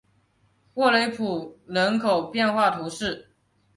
[0.73, 3.29] 沃雷普人口变化图示